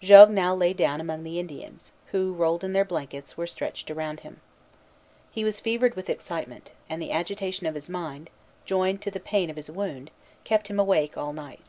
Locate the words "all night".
11.18-11.68